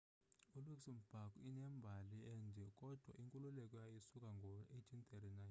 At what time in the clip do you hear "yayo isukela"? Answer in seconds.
3.79-4.29